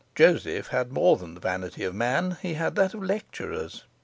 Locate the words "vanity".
1.39-1.83